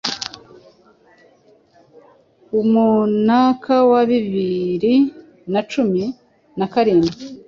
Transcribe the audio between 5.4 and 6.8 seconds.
na cumi na